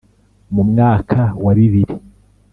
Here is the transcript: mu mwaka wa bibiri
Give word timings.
mu 0.53 0.63
mwaka 0.69 1.19
wa 1.43 1.51
bibiri 1.57 1.95